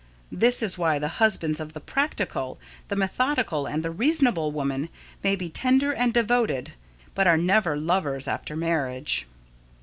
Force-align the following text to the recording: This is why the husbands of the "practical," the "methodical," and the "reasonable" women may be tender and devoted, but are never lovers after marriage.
This 0.31 0.63
is 0.63 0.79
why 0.79 0.97
the 0.97 1.07
husbands 1.21 1.59
of 1.59 1.73
the 1.73 1.79
"practical," 1.79 2.57
the 2.87 2.95
"methodical," 2.95 3.67
and 3.67 3.83
the 3.83 3.91
"reasonable" 3.91 4.51
women 4.51 4.89
may 5.23 5.35
be 5.35 5.47
tender 5.47 5.93
and 5.93 6.11
devoted, 6.11 6.73
but 7.13 7.27
are 7.27 7.37
never 7.37 7.77
lovers 7.77 8.27
after 8.27 8.55
marriage. 8.55 9.27